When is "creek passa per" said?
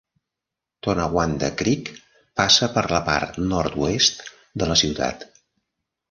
1.59-2.83